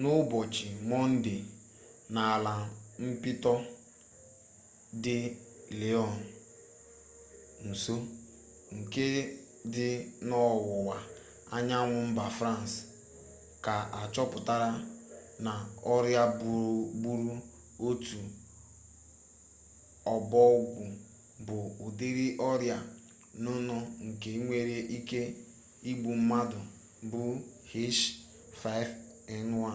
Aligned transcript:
n'ụbọchị 0.00 0.66
mọnde 0.88 1.34
n'ala 2.14 2.52
mpịtọ 3.04 3.54
dị 5.02 5.16
lyon 5.80 6.12
nso 7.68 7.94
nke 8.76 9.04
dị 9.74 9.86
n'ọwụwa 10.26 10.96
anyanwụ 11.56 11.98
mba 12.10 12.24
frans 12.38 12.70
ka 13.64 13.74
achọpụtara 14.00 14.70
na 15.44 15.52
ọrịa 15.94 16.24
gburu 17.00 17.32
otu 17.86 18.18
ọbọgwụ 20.14 20.84
bụ 21.46 21.56
ụdịrị 21.84 22.26
ọrịa 22.50 22.78
nnụnụ 23.38 23.76
nke 24.06 24.30
nwere 24.44 24.76
ike 24.96 25.20
igbu 25.90 26.10
mmadụ 26.18 26.58
bụ 27.10 27.22
h5n1 27.70 29.68